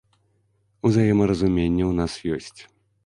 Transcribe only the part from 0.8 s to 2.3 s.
Узаемаразуменне ў нас